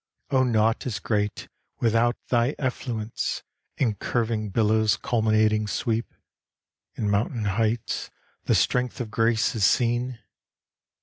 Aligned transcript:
O 0.31 0.41
naught 0.43 0.87
is 0.87 0.97
great 0.99 1.47
without 1.79 2.15
thy 2.29 2.55
effluence! 2.57 3.43
In 3.77 3.93
curving 3.93 4.49
billow's 4.49 4.97
culminating 4.97 5.67
sweep, 5.67 6.07
In 6.95 7.07
mountain 7.07 7.45
heights, 7.45 8.09
the 8.45 8.55
strength 8.55 8.99
of 8.99 9.11
grace 9.11 9.53
is 9.53 9.63
seen. 9.63 10.17